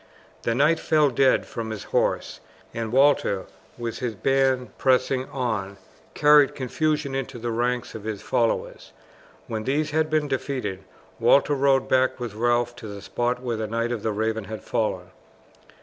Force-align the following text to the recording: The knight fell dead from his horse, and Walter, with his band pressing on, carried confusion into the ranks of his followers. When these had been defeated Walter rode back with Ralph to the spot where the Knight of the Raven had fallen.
The 0.41 0.55
knight 0.55 0.79
fell 0.79 1.11
dead 1.11 1.45
from 1.45 1.69
his 1.69 1.83
horse, 1.83 2.39
and 2.73 2.91
Walter, 2.91 3.45
with 3.77 3.99
his 3.99 4.15
band 4.15 4.75
pressing 4.79 5.29
on, 5.29 5.77
carried 6.15 6.55
confusion 6.55 7.13
into 7.13 7.37
the 7.37 7.51
ranks 7.51 7.93
of 7.93 8.03
his 8.03 8.23
followers. 8.23 8.93
When 9.45 9.63
these 9.65 9.91
had 9.91 10.09
been 10.09 10.27
defeated 10.27 10.83
Walter 11.19 11.53
rode 11.53 11.87
back 11.87 12.19
with 12.19 12.33
Ralph 12.33 12.75
to 12.77 12.87
the 12.87 13.03
spot 13.03 13.43
where 13.43 13.57
the 13.57 13.67
Knight 13.67 13.91
of 13.91 14.01
the 14.01 14.11
Raven 14.11 14.45
had 14.45 14.63
fallen. 14.63 15.11